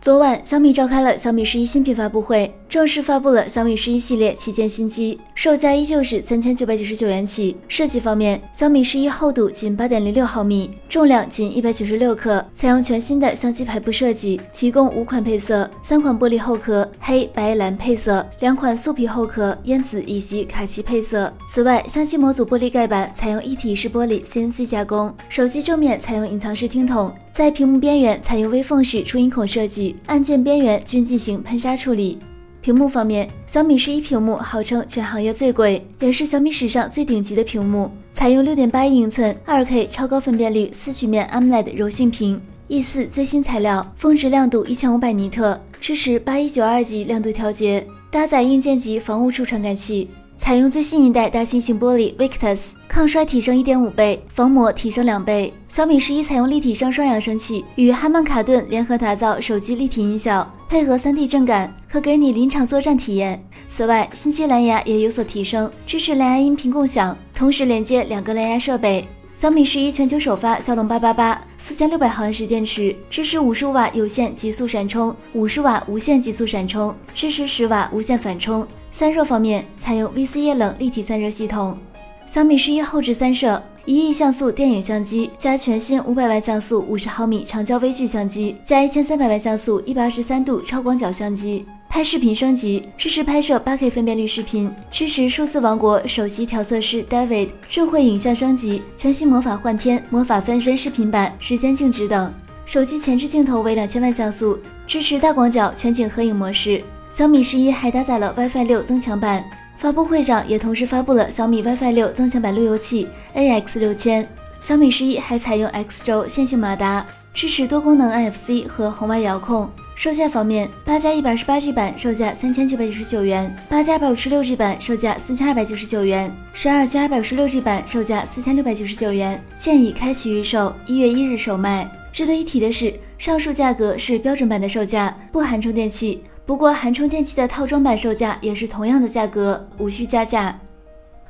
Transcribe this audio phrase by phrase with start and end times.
[0.00, 7.56] 昨晚，小米召开了小米十一新品发布会，正式发布了小米十一系列旗舰新机，售价依旧是三千九百九十九元起。
[7.66, 21.30] 设计方面，小米十一厚度仅八点零六毫米，重量仅一百九十六克，采用全新的相机排布设计，提供五款配色，三款玻璃后壳，黑白蓝配色，两款素皮后壳，烟紫以及卡其配色。
[21.50, 27.12] 此外，相机模组玻璃盖板采用一体式玻璃 CNC 加工，手机正面采用隐藏式听筒。
[27.38, 32.18] 在屏幕边缘采用微缝式出音孔设计，按键边缘均进行喷砂处理。
[32.60, 50.10] 屏幕方面，小米十一屏幕号称全行业最贵，也是小米史上最顶级的屏幕，采用六点八英寸二 K 超高分辨率四曲面 AMOLED 柔性屏，E 四最新材料，峰值亮度一千五百尼特，支持八一九二级亮度调节，搭载硬件级防雾触传感器。
[50.38, 55.52] 采用最新一代大猩猩玻璃 Victus，抗摔提升一点五倍，防磨提升两倍。
[55.66, 63.44] 小米十一采用立体声双扬声器，与哈曼卡顿联合打造手机立体音效，配合三 D 震感，可给你临场作战体验。
[63.68, 69.06] 此外，新机蓝牙也有所提升，支持蓝牙音频共享，同时连接两个蓝牙设备。
[69.34, 78.66] 小米十一全球首发骁龙八八八，四千六百毫安时电池，支持五十瓦有线极速闪充，五十瓦无线极速闪充，支持十瓦无线反充。
[78.98, 81.78] 散热方面，采用 VC 液冷立体散热系统。
[82.26, 91.64] 小米十一后置三摄，一亿像素电影相机加全新五百万像素五十毫米长焦微距相机，加一千三百万像素一百二十三度超广角相机。
[91.88, 102.34] 拍视频升级，支持拍摄八 K 分辨率视频，支持数字王国首席调色师 David 智慧影像升级，全新魔法幻天、魔法分身视频版、时间静止等。
[102.66, 106.82] 手机前置镜头为两千万像素，支持大广角全景合影模式。
[107.10, 109.44] 小米十一还搭载了 WiFi 六增强版。
[109.76, 114.26] 发布会上也同时发布了小米 WiFi 六增强版路由器 AX 六千。
[114.60, 119.70] 小米十一还采用 X 轴线性马达，支持多功能 NFC 和红外遥控。
[119.94, 131.88] 售价方面，八加一百二十八 G 版售价三千九百九十九元，八加二百五十六 G 版售价四千二百九十九元，十二加二百五十六 G 版售价四千六百九十九元，现已开启预售，一月一日首卖。
[132.12, 136.22] 值得一提的是，上述价格是标准版的售价，不含充电器。
[136.48, 140.58] 不过，含充电器的套装版售价也是同样的价格，无需加价。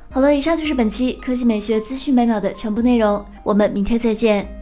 [0.09, 4.58] 好了，以上就是本期科技美学资讯每秒的全部内容，我们明天再见。